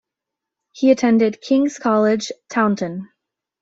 He 0.71 0.89
attended 0.89 1.41
King's 1.41 1.77
College, 1.77 2.31
Taunton. 2.49 3.09